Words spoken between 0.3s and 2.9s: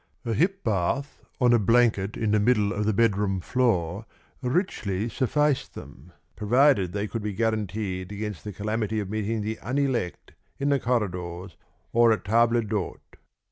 hip bath on a blanket in the middle of